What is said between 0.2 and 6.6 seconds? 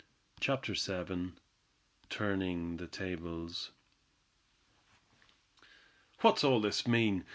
CHAPTER VII. TURNING THE TABLES. "What's all